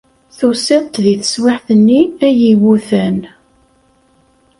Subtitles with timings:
[0.37, 3.19] Tusiḍ-d deg teswiɛt-nni ay iwutan.